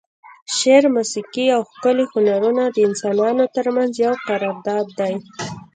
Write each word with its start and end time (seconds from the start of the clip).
شعر، 0.57 0.83
موسیقي 0.95 1.45
او 1.55 1.61
ښکلي 1.71 2.05
هنرونه 2.13 2.63
د 2.69 2.77
انسانانو 2.87 3.45
ترمنځ 3.55 3.91
یو 4.05 4.13
قرارداد 4.27 4.85
دی. 4.99 5.13